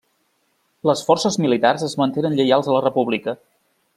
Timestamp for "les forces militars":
0.89-1.85